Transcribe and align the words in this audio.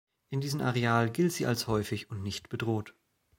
In 0.31 0.41
diesem 0.41 0.61
Areal 0.61 1.11
gilt 1.11 1.31
sie 1.31 1.45
als 1.45 1.67
häufig 1.67 2.09
und 2.09 2.23
nicht 2.23 2.49
bedroht. 2.49 2.95